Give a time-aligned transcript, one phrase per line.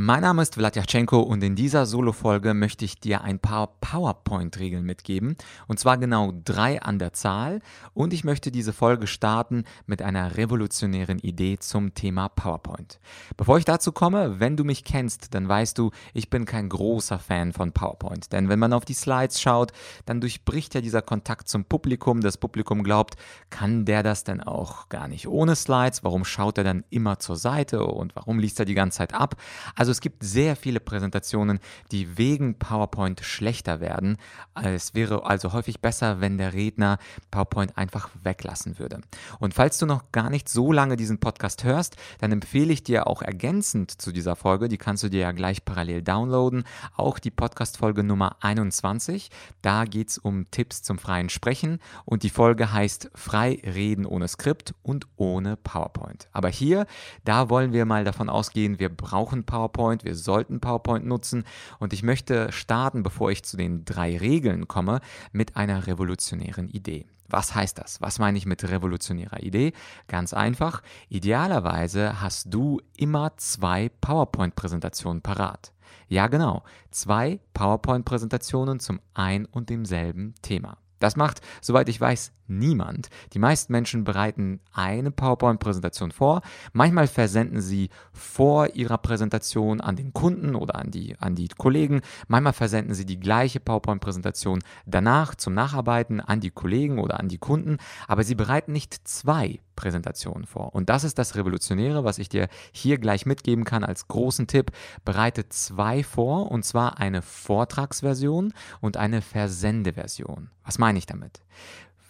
[0.00, 5.34] Mein Name ist Vladyachenko und in dieser Solo-Folge möchte ich dir ein paar PowerPoint-Regeln mitgeben.
[5.66, 7.58] Und zwar genau drei an der Zahl.
[7.94, 13.00] Und ich möchte diese Folge starten mit einer revolutionären Idee zum Thema PowerPoint.
[13.36, 17.18] Bevor ich dazu komme, wenn du mich kennst, dann weißt du, ich bin kein großer
[17.18, 18.30] Fan von PowerPoint.
[18.30, 19.72] Denn wenn man auf die Slides schaut,
[20.06, 22.20] dann durchbricht ja dieser Kontakt zum Publikum.
[22.20, 23.16] Das Publikum glaubt,
[23.50, 26.04] kann der das denn auch gar nicht ohne Slides?
[26.04, 29.34] Warum schaut er dann immer zur Seite und warum liest er die ganze Zeit ab?
[29.74, 31.60] Also es gibt sehr viele Präsentationen,
[31.92, 34.16] die wegen PowerPoint schlechter werden.
[34.54, 36.98] Es wäre also häufig besser, wenn der Redner
[37.30, 39.00] PowerPoint einfach weglassen würde.
[39.38, 43.06] Und falls du noch gar nicht so lange diesen Podcast hörst, dann empfehle ich dir
[43.06, 46.64] auch ergänzend zu dieser Folge, die kannst du dir ja gleich parallel downloaden,
[46.96, 49.30] auch die Podcast-Folge Nummer 21.
[49.62, 54.28] Da geht es um Tipps zum freien Sprechen und die Folge heißt Frei reden ohne
[54.28, 56.28] Skript und ohne PowerPoint.
[56.32, 56.86] Aber hier,
[57.24, 61.44] da wollen wir mal davon ausgehen, wir brauchen PowerPoint PowerPoint, wir sollten PowerPoint nutzen
[61.78, 65.00] und ich möchte starten, bevor ich zu den drei Regeln komme,
[65.32, 67.06] mit einer revolutionären Idee.
[67.28, 68.00] Was heißt das?
[68.00, 69.72] Was meine ich mit revolutionärer Idee?
[70.06, 70.82] Ganz einfach.
[71.10, 75.72] Idealerweise hast du immer zwei PowerPoint-Präsentationen parat.
[76.08, 76.62] Ja, genau.
[76.90, 80.78] Zwei PowerPoint-Präsentationen zum ein und demselben Thema.
[80.98, 83.08] Das macht, soweit ich weiß, niemand.
[83.32, 86.42] Die meisten Menschen bereiten eine PowerPoint-Präsentation vor.
[86.72, 92.00] Manchmal versenden sie vor ihrer Präsentation an den Kunden oder an die, an die Kollegen.
[92.26, 97.38] Manchmal versenden sie die gleiche PowerPoint-Präsentation danach zum Nacharbeiten an die Kollegen oder an die
[97.38, 97.78] Kunden.
[98.06, 100.74] Aber sie bereiten nicht zwei Präsentationen vor.
[100.74, 104.72] Und das ist das Revolutionäre, was ich dir hier gleich mitgeben kann als großen Tipp.
[105.04, 110.50] Bereite zwei vor, und zwar eine Vortragsversion und eine Versendeversion.
[110.64, 111.40] Was meine ich damit?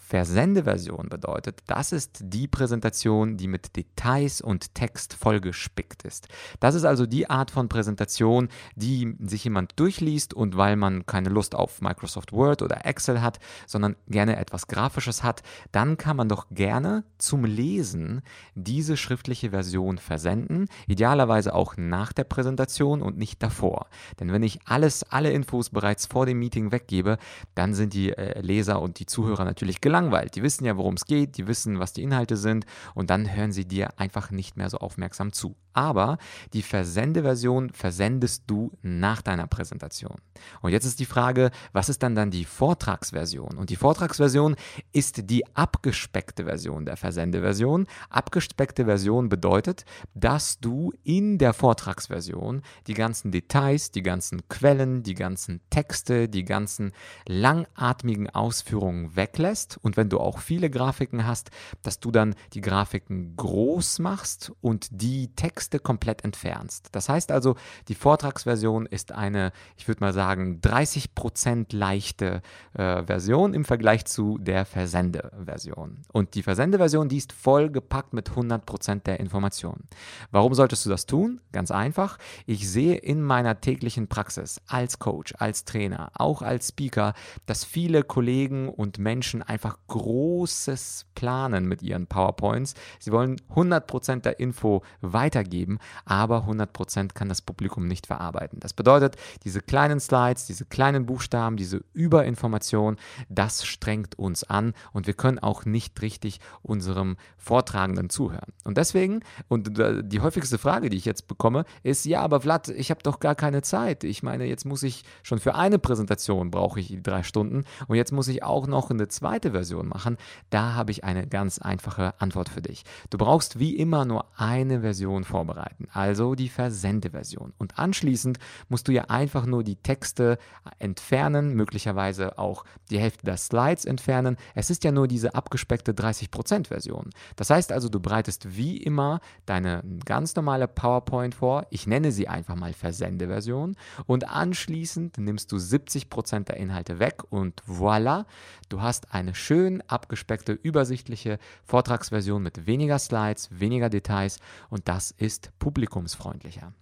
[0.08, 6.28] Versendeversion bedeutet, das ist die Präsentation, die mit Details und Text vollgespickt ist.
[6.60, 11.28] Das ist also die Art von Präsentation, die sich jemand durchliest und weil man keine
[11.28, 16.30] Lust auf Microsoft Word oder Excel hat, sondern gerne etwas Grafisches hat, dann kann man
[16.30, 18.22] doch gerne zum Lesen
[18.54, 23.88] diese schriftliche Version versenden, idealerweise auch nach der Präsentation und nicht davor.
[24.20, 27.18] Denn wenn ich alles, alle Infos bereits vor dem Meeting weggebe,
[27.54, 30.36] dann sind die äh, Leser und die Zuhörer natürlich gelangt gelangweilt.
[30.36, 33.52] Die wissen ja, worum es geht, die wissen, was die Inhalte sind und dann hören
[33.52, 35.56] sie dir einfach nicht mehr so aufmerksam zu.
[35.72, 36.18] Aber
[36.54, 40.16] die Versendeversion versendest du nach deiner Präsentation.
[40.60, 43.56] Und jetzt ist die Frage, was ist dann dann die Vortragsversion?
[43.56, 44.56] Und die Vortragsversion
[44.92, 47.86] ist die abgespeckte Version der Versendeversion.
[48.10, 49.84] Abgespeckte Version bedeutet,
[50.14, 56.44] dass du in der Vortragsversion die ganzen Details, die ganzen Quellen, die ganzen Texte, die
[56.44, 56.90] ganzen
[57.28, 61.50] langatmigen Ausführungen weglässt und wenn du auch viele Grafiken hast,
[61.82, 66.88] dass du dann die Grafiken groß machst und die Texte komplett entfernst.
[66.92, 67.56] Das heißt also,
[67.88, 72.42] die Vortragsversion ist eine, ich würde mal sagen, 30% leichte
[72.74, 76.02] äh, Version im Vergleich zu der Versendeversion.
[76.12, 79.84] Und die Versendeversion, die ist vollgepackt mit 100% der Informationen.
[80.30, 81.40] Warum solltest du das tun?
[81.52, 82.18] Ganz einfach.
[82.44, 87.14] Ich sehe in meiner täglichen Praxis als Coach, als Trainer, auch als Speaker,
[87.46, 92.74] dass viele Kollegen und Menschen einfach großes Planen mit ihren PowerPoints.
[92.98, 98.60] Sie wollen 100% der Info weitergeben, aber 100% kann das Publikum nicht verarbeiten.
[98.60, 102.96] Das bedeutet, diese kleinen Slides, diese kleinen Buchstaben, diese Überinformation,
[103.28, 108.52] das strengt uns an und wir können auch nicht richtig unserem Vortragenden zuhören.
[108.64, 112.90] Und deswegen, und die häufigste Frage, die ich jetzt bekomme, ist, ja, aber Vlad, ich
[112.90, 114.04] habe doch gar keine Zeit.
[114.04, 118.12] Ich meine, jetzt muss ich schon für eine Präsentation brauche ich drei Stunden und jetzt
[118.12, 120.16] muss ich auch noch eine zweite Version Version machen?
[120.50, 122.84] Da habe ich eine ganz einfache Antwort für dich.
[123.10, 127.52] Du brauchst wie immer nur eine Version vorbereiten, also die Versendeversion.
[127.58, 130.38] Und anschließend musst du ja einfach nur die Texte
[130.78, 134.36] entfernen, möglicherweise auch die Hälfte der Slides entfernen.
[134.54, 137.10] Es ist ja nur diese abgespeckte 30% Version.
[137.36, 141.66] Das heißt also, du bereitest wie immer deine ganz normale PowerPoint vor.
[141.70, 143.76] Ich nenne sie einfach mal Versendeversion.
[144.06, 148.24] Und anschließend nimmst du 70% der Inhalte weg und voilà,
[148.68, 154.38] du hast eine schöne schön abgespeckte, übersichtliche Vortragsversion mit weniger Slides, weniger Details
[154.70, 156.72] und das ist publikumsfreundlicher.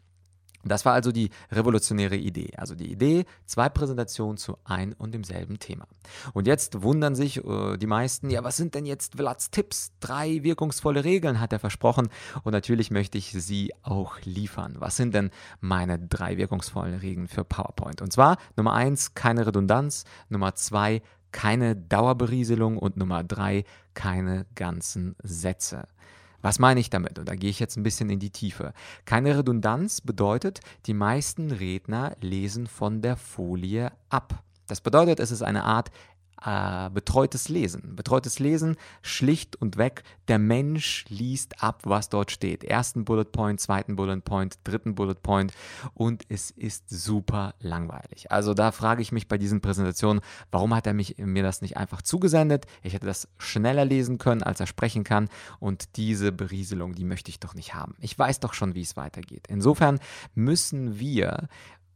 [0.62, 2.50] Das war also die revolutionäre Idee.
[2.56, 5.86] Also die Idee, zwei Präsentationen zu ein und demselben Thema.
[6.34, 9.92] Und jetzt wundern sich äh, die meisten, ja, was sind denn jetzt Vlads Tipps?
[10.00, 12.08] Drei wirkungsvolle Regeln hat er versprochen.
[12.42, 14.74] Und natürlich möchte ich sie auch liefern.
[14.78, 15.30] Was sind denn
[15.60, 18.02] meine drei wirkungsvollen Regeln für PowerPoint?
[18.02, 20.04] Und zwar Nummer eins, keine Redundanz.
[20.28, 21.00] Nummer zwei,
[21.36, 25.86] keine Dauerberieselung und Nummer drei, keine ganzen Sätze.
[26.40, 27.18] Was meine ich damit?
[27.18, 28.72] Und da gehe ich jetzt ein bisschen in die Tiefe.
[29.04, 34.42] Keine Redundanz bedeutet, die meisten Redner lesen von der Folie ab.
[34.66, 35.90] Das bedeutet, es ist eine Art
[36.44, 37.96] äh, betreutes Lesen.
[37.96, 42.64] Betreutes Lesen, schlicht und weg, der Mensch liest ab, was dort steht.
[42.64, 45.52] Ersten Bullet Point, zweiten Bullet Point, dritten Bullet Point
[45.94, 48.30] und es ist super langweilig.
[48.30, 51.76] Also da frage ich mich bei diesen Präsentationen, warum hat er mich, mir das nicht
[51.76, 52.66] einfach zugesendet?
[52.82, 55.28] Ich hätte das schneller lesen können, als er sprechen kann
[55.58, 57.94] und diese Berieselung, die möchte ich doch nicht haben.
[58.00, 59.46] Ich weiß doch schon, wie es weitergeht.
[59.48, 60.00] Insofern
[60.34, 61.48] müssen wir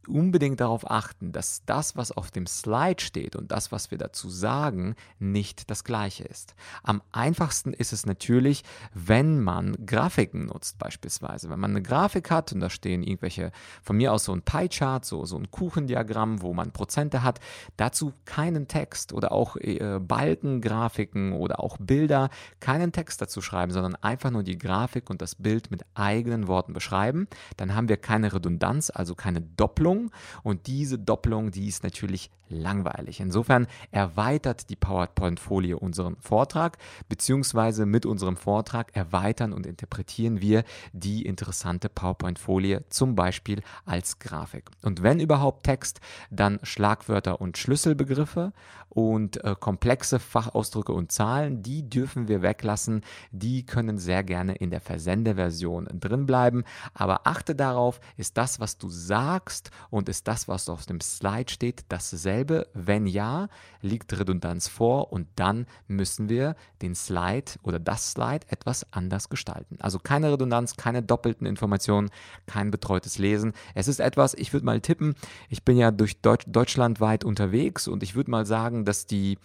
[0.07, 4.29] unbedingt darauf achten, dass das, was auf dem Slide steht und das, was wir dazu
[4.29, 6.55] sagen, nicht das gleiche ist.
[6.83, 8.63] Am einfachsten ist es natürlich,
[8.93, 11.49] wenn man Grafiken nutzt, beispielsweise.
[11.49, 13.51] Wenn man eine Grafik hat und da stehen irgendwelche,
[13.83, 17.39] von mir aus so ein Pie-Chart, so, so ein Kuchendiagramm, wo man Prozente hat,
[17.77, 23.95] dazu keinen Text oder auch äh, Balkengrafiken oder auch Bilder, keinen Text dazu schreiben, sondern
[23.95, 27.27] einfach nur die Grafik und das Bild mit eigenen Worten beschreiben.
[27.57, 30.11] Dann haben wir keine Redundanz, also keine Doppelung Doppelung
[30.43, 33.19] und diese Doppelung, die ist natürlich langweilig.
[33.19, 36.77] Insofern erweitert die PowerPoint-Folie unseren Vortrag,
[37.07, 44.69] beziehungsweise mit unserem Vortrag erweitern und interpretieren wir die interessante PowerPoint-Folie zum Beispiel als Grafik.
[44.81, 48.51] Und wenn überhaupt Text, dann Schlagwörter und Schlüsselbegriffe
[48.89, 53.03] und äh, komplexe Fachausdrücke und Zahlen, die dürfen wir weglassen.
[53.31, 56.65] Die können sehr gerne in der Versendeversion drin bleiben.
[56.93, 61.51] Aber achte darauf, ist das, was du sagst und ist das, was auf dem Slide
[61.51, 62.67] steht, dasselbe?
[62.73, 63.47] Wenn ja,
[63.81, 69.77] liegt Redundanz vor und dann müssen wir den Slide oder das Slide etwas anders gestalten.
[69.79, 72.09] Also keine Redundanz, keine doppelten Informationen,
[72.45, 73.53] kein betreutes Lesen.
[73.75, 75.15] Es ist etwas, ich würde mal tippen,
[75.49, 79.37] ich bin ja durch Deutsch, deutschlandweit unterwegs und ich würde mal sagen, dass die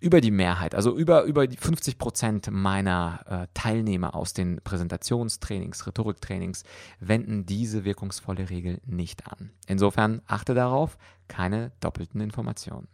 [0.00, 5.86] über die Mehrheit, also über, über die 50 Prozent meiner äh, Teilnehmer aus den Präsentationstrainings,
[5.86, 6.64] Rhetoriktrainings
[7.00, 9.50] wenden diese wirkungsvolle Regel nicht an.
[9.66, 10.96] Insofern achte darauf,
[11.28, 12.88] keine doppelten Informationen.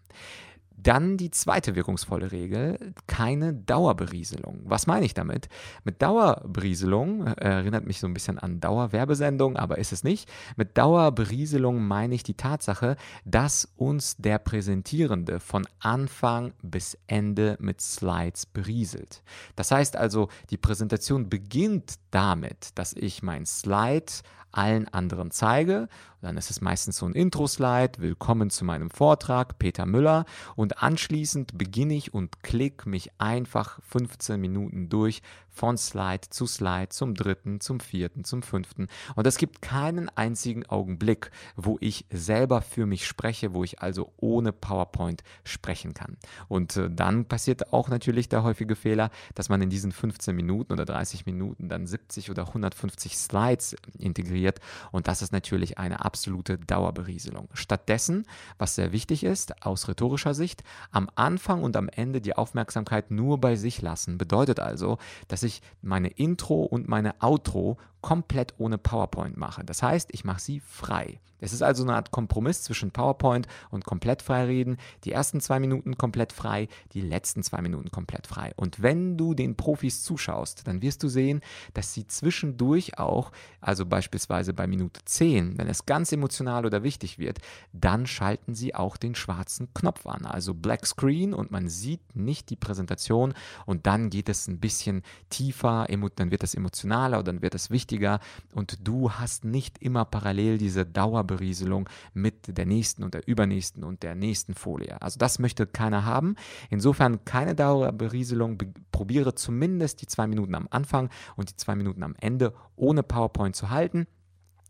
[0.76, 4.60] Dann die zweite wirkungsvolle Regel, keine Dauerberieselung.
[4.64, 5.48] Was meine ich damit?
[5.84, 10.28] Mit Dauerberieselung, äh, erinnert mich so ein bisschen an Dauerwerbesendung, aber ist es nicht.
[10.56, 17.80] Mit Dauerberieselung meine ich die Tatsache, dass uns der Präsentierende von Anfang bis Ende mit
[17.80, 19.22] Slides berieselt.
[19.56, 24.12] Das heißt also, die Präsentation beginnt damit, dass ich mein Slide
[24.52, 25.88] allen anderen zeige.
[26.22, 30.24] Dann ist es meistens so ein Intro-Slide, willkommen zu meinem Vortrag, Peter Müller.
[30.54, 35.22] Und anschließend beginne ich und klicke mich einfach 15 Minuten durch
[35.56, 38.88] von Slide zu Slide, zum dritten, zum vierten, zum fünften.
[39.14, 44.12] Und es gibt keinen einzigen Augenblick, wo ich selber für mich spreche, wo ich also
[44.18, 46.18] ohne PowerPoint sprechen kann.
[46.48, 50.74] Und äh, dann passiert auch natürlich der häufige Fehler, dass man in diesen 15 Minuten
[50.74, 54.60] oder 30 Minuten dann 70 oder 150 Slides integriert.
[54.92, 57.48] Und das ist natürlich eine absolute Dauerberieselung.
[57.54, 58.26] Stattdessen,
[58.58, 63.40] was sehr wichtig ist, aus rhetorischer Sicht, am Anfang und am Ende die Aufmerksamkeit nur
[63.40, 64.18] bei sich lassen.
[64.18, 64.98] Bedeutet also,
[65.28, 65.45] dass
[65.82, 69.64] meine Intro und meine Outro komplett ohne PowerPoint mache.
[69.64, 71.20] Das heißt, ich mache sie frei.
[71.38, 74.78] Es ist also eine Art Kompromiss zwischen PowerPoint und komplett frei reden.
[75.04, 78.52] Die ersten zwei Minuten komplett frei, die letzten zwei Minuten komplett frei.
[78.56, 81.40] Und wenn du den Profis zuschaust, dann wirst du sehen,
[81.74, 87.18] dass sie zwischendurch auch, also beispielsweise bei Minute 10, wenn es ganz emotional oder wichtig
[87.18, 87.40] wird,
[87.72, 92.48] dann schalten sie auch den schwarzen Knopf an, also Black Screen und man sieht nicht
[92.50, 93.34] die Präsentation
[93.66, 95.02] und dann geht es ein bisschen
[95.36, 95.86] tiefer,
[96.18, 98.20] dann wird es emotionaler dann wird wichtiger wichtiger
[98.54, 104.02] und du hast nicht immer parallel diese Dauerberieselung mit der nächsten und der übernächsten und
[104.02, 105.00] der nächsten Folie.
[105.02, 106.36] Also das möchte keiner haben.
[106.70, 108.58] Insofern keine Dauerberieselung.
[108.92, 113.54] Probiere zumindest die zwei Minuten am Anfang und die zwei Minuten am Ende ohne PowerPoint
[113.54, 114.06] zu halten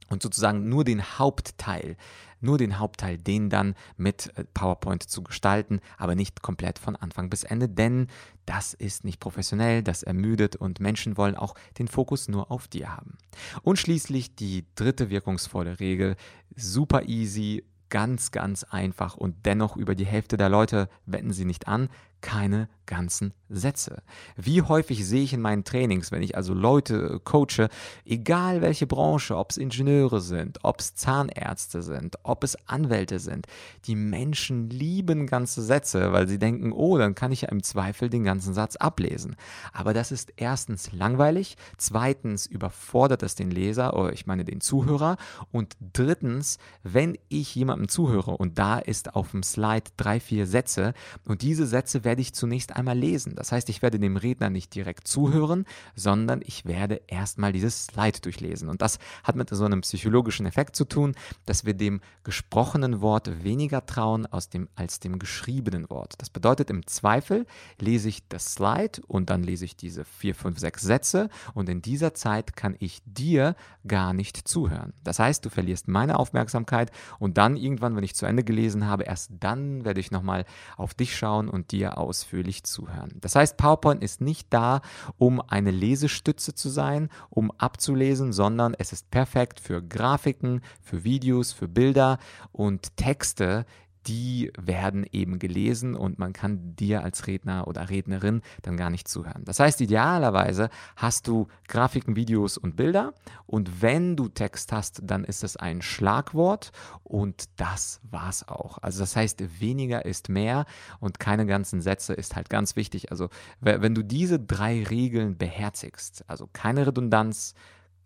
[0.08, 1.96] und sozusagen nur den Hauptteil,
[2.40, 7.30] nur den Hauptteil, den dann mit äh, PowerPoint zu gestalten, aber nicht komplett von Anfang
[7.30, 8.08] bis Ende, denn
[8.44, 12.94] das ist nicht professionell, das ermüdet und Menschen wollen auch den Fokus nur auf dir
[12.94, 13.18] haben.
[13.62, 16.16] Und schließlich die dritte wirkungsvolle Regel,
[16.54, 21.68] super easy, ganz, ganz einfach und dennoch über die Hälfte der Leute wenden sie nicht
[21.68, 21.88] an,
[22.20, 24.02] keine ganzen Sätze.
[24.36, 27.68] Wie häufig sehe ich in meinen Trainings, wenn ich also Leute coache,
[28.04, 33.46] egal welche Branche, ob es Ingenieure sind, ob es Zahnärzte sind, ob es Anwälte sind,
[33.84, 38.08] die Menschen lieben ganze Sätze, weil sie denken, oh, dann kann ich ja im Zweifel
[38.08, 39.36] den ganzen Satz ablesen.
[39.72, 45.16] Aber das ist erstens langweilig, zweitens überfordert es den Leser, oder ich meine den Zuhörer
[45.52, 50.94] und drittens, wenn ich jemandem zuhöre und da ist auf dem Slide drei, vier Sätze
[51.24, 53.34] und diese Sätze werde ich zunächst einmal lesen.
[53.34, 58.20] Das heißt, ich werde dem Redner nicht direkt zuhören, sondern ich werde erstmal dieses Slide
[58.20, 58.70] durchlesen.
[58.70, 63.44] Und das hat mit so einem psychologischen Effekt zu tun, dass wir dem gesprochenen Wort
[63.44, 66.14] weniger trauen aus dem, als dem geschriebenen Wort.
[66.18, 67.44] Das bedeutet, im Zweifel
[67.78, 71.82] lese ich das Slide und dann lese ich diese vier, fünf, sechs Sätze und in
[71.82, 74.92] dieser Zeit kann ich dir gar nicht zuhören.
[75.02, 79.02] Das heißt, du verlierst meine Aufmerksamkeit und dann irgendwann, wenn ich zu Ende gelesen habe,
[79.02, 80.44] erst dann werde ich nochmal
[80.76, 83.16] auf dich schauen und dir ausführlich zuhören.
[83.20, 84.80] Das heißt, PowerPoint ist nicht da,
[85.18, 91.52] um eine Lesestütze zu sein, um abzulesen, sondern es ist perfekt für Grafiken, für Videos,
[91.52, 92.18] für Bilder
[92.52, 93.66] und Texte,
[94.06, 99.08] die werden eben gelesen und man kann dir als Redner oder Rednerin dann gar nicht
[99.08, 99.44] zuhören.
[99.44, 103.14] Das heißt, idealerweise hast du Grafiken, Videos und Bilder
[103.46, 106.72] und wenn du Text hast, dann ist es ein Schlagwort
[107.02, 108.78] und das war's auch.
[108.78, 110.66] Also das heißt, weniger ist mehr
[111.00, 113.10] und keine ganzen Sätze ist halt ganz wichtig.
[113.10, 113.28] Also
[113.60, 117.54] wenn du diese drei Regeln beherzigst, also keine Redundanz,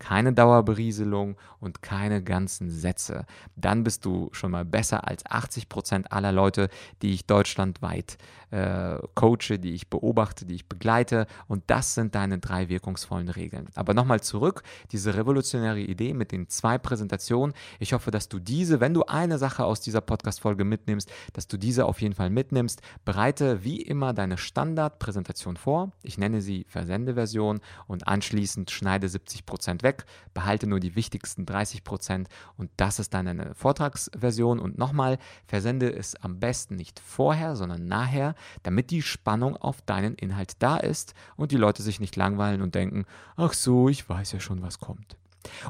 [0.01, 3.25] keine Dauerberieselung und keine ganzen Sätze.
[3.55, 6.69] Dann bist du schon mal besser als 80 Prozent aller Leute,
[7.03, 8.17] die ich deutschlandweit
[8.49, 11.27] äh, coache, die ich beobachte, die ich begleite.
[11.47, 13.67] Und das sind deine drei wirkungsvollen Regeln.
[13.75, 17.53] Aber nochmal zurück, diese revolutionäre Idee mit den zwei Präsentationen.
[17.79, 21.57] Ich hoffe, dass du diese, wenn du eine Sache aus dieser Podcast-Folge mitnimmst, dass du
[21.57, 22.81] diese auf jeden Fall mitnimmst.
[23.05, 25.91] Bereite wie immer deine Standardpräsentation vor.
[26.01, 31.45] Ich nenne sie Versendeversion und anschließend schneide 70 Prozent weg weg, behalte nur die wichtigsten
[31.45, 34.59] 30 Prozent und das ist dann eine Vortragsversion.
[34.59, 40.15] Und nochmal, versende es am besten nicht vorher, sondern nachher, damit die Spannung auf deinen
[40.15, 43.05] Inhalt da ist und die Leute sich nicht langweilen und denken,
[43.35, 45.17] ach so, ich weiß ja schon, was kommt.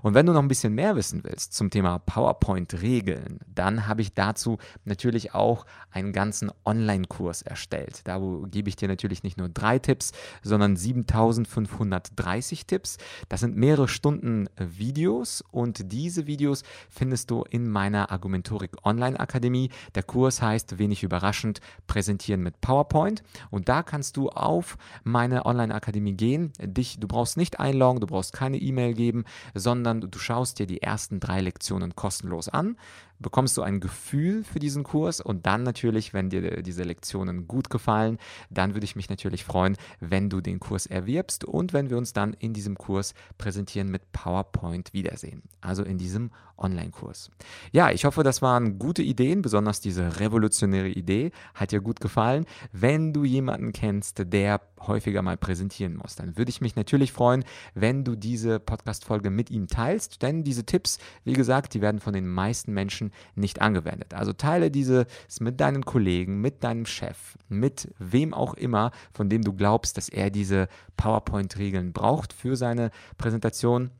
[0.01, 4.13] Und wenn du noch ein bisschen mehr wissen willst zum Thema PowerPoint-Regeln, dann habe ich
[4.13, 8.01] dazu natürlich auch einen ganzen Online-Kurs erstellt.
[8.05, 10.11] Da gebe ich dir natürlich nicht nur drei Tipps,
[10.41, 12.97] sondern 7530 Tipps.
[13.29, 19.69] Das sind mehrere Stunden Videos und diese Videos findest du in meiner Argumentorik Online Akademie.
[19.95, 25.73] Der Kurs heißt wenig überraschend präsentieren mit PowerPoint und da kannst du auf meine Online
[25.73, 26.53] Akademie gehen.
[26.59, 29.25] Dich, du brauchst nicht einloggen, du brauchst keine E-Mail geben,
[29.61, 32.75] sondern du schaust dir die ersten drei Lektionen kostenlos an
[33.21, 37.69] bekommst du ein Gefühl für diesen Kurs und dann natürlich, wenn dir diese Lektionen gut
[37.69, 38.17] gefallen,
[38.49, 42.13] dann würde ich mich natürlich freuen, wenn du den Kurs erwirbst und wenn wir uns
[42.13, 45.43] dann in diesem Kurs präsentieren mit PowerPoint wiedersehen.
[45.61, 47.31] Also in diesem Online-Kurs.
[47.71, 52.45] Ja, ich hoffe, das waren gute Ideen, besonders diese revolutionäre Idee hat dir gut gefallen.
[52.71, 57.43] Wenn du jemanden kennst, der häufiger mal präsentieren muss, dann würde ich mich natürlich freuen,
[57.73, 62.13] wenn du diese Podcast-Folge mit ihm teilst, denn diese Tipps, wie gesagt, die werden von
[62.13, 64.13] den meisten Menschen nicht angewendet.
[64.13, 65.05] Also teile dieses
[65.39, 70.09] mit deinen Kollegen, mit deinem Chef, mit wem auch immer, von dem du glaubst, dass
[70.09, 73.91] er diese PowerPoint-Regeln braucht für seine Präsentation.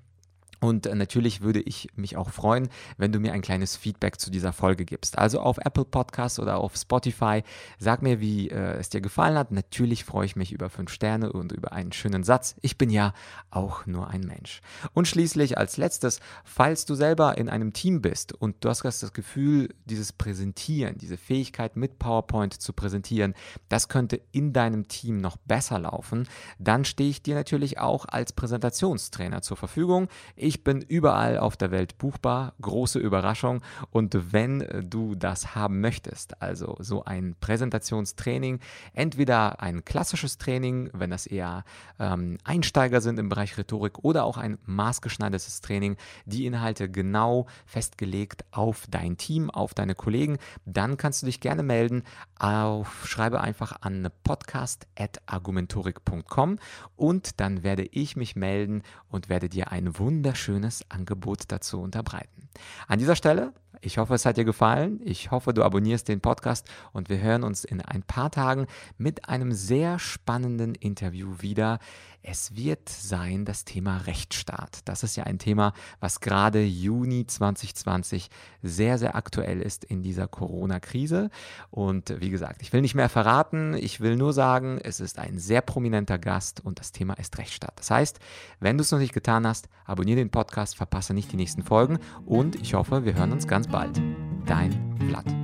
[0.62, 4.30] Und äh, natürlich würde ich mich auch freuen, wenn du mir ein kleines Feedback zu
[4.30, 5.18] dieser Folge gibst.
[5.18, 7.44] Also auf Apple Podcasts oder auf Spotify.
[7.80, 9.52] Sag mir, wie äh, es dir gefallen hat.
[9.52, 12.56] Natürlich freue ich mich über fünf Sterne und über einen schönen Satz.
[12.62, 13.14] Ich bin ja
[13.50, 14.62] auch nur ein Mensch.
[14.94, 19.14] Und schließlich als letztes, falls du selber in einem Team bist und du hast das
[19.14, 23.34] Gefühl, dieses Präsentieren, diese Fähigkeit mit PowerPoint zu präsentieren,
[23.68, 26.28] das könnte in deinem Team noch besser laufen,
[26.60, 30.08] dann stehe ich dir natürlich auch als Präsentationstrainer zur Verfügung.
[30.36, 33.62] Ich ich bin überall auf der Welt buchbar, große Überraschung.
[33.90, 38.60] Und wenn du das haben möchtest, also so ein Präsentationstraining,
[38.94, 41.64] entweder ein klassisches Training, wenn das eher
[42.00, 48.44] ähm, Einsteiger sind im Bereich Rhetorik, oder auch ein maßgeschneidertes Training, die Inhalte genau festgelegt
[48.52, 52.04] auf dein Team, auf deine Kollegen, dann kannst du dich gerne melden.
[52.38, 56.60] Auf, schreibe einfach an podcast.argumentorik.com
[56.98, 62.50] und dann werde ich mich melden und werde dir ein wunderschönes schönes Angebot dazu unterbreiten.
[62.88, 65.00] An dieser Stelle, ich hoffe, es hat dir gefallen.
[65.04, 68.68] Ich hoffe, du abonnierst den Podcast und wir hören uns in ein paar Tagen
[68.98, 71.80] mit einem sehr spannenden Interview wieder.
[72.24, 74.80] Es wird sein das Thema Rechtsstaat.
[74.86, 78.30] Das ist ja ein Thema, was gerade Juni 2020
[78.62, 81.30] sehr, sehr aktuell ist in dieser Corona-Krise.
[81.72, 83.74] Und wie gesagt, ich will nicht mehr verraten.
[83.74, 87.74] Ich will nur sagen, es ist ein sehr prominenter Gast und das Thema ist Rechtsstaat.
[87.78, 88.20] Das heißt,
[88.60, 91.98] wenn du es noch nicht getan hast, abonniere den Podcast, verpasse nicht die nächsten Folgen
[92.26, 94.00] und ich hoffe, wir hören uns ganz bald.
[94.46, 95.41] Dein Vlad.